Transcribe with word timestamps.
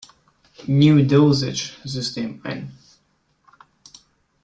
New-Dosage-System 0.67 2.41
ein. 2.43 2.73